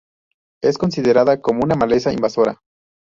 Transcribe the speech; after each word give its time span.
Es 0.63 0.79
considerada 0.79 1.41
como 1.41 1.61
una 1.63 1.75
maleza 1.75 2.11
invasora. 2.11 2.59